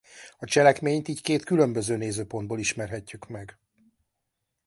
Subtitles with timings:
[0.37, 3.57] A cselekményt így két különböző nézőpontból ismerhetjük meg.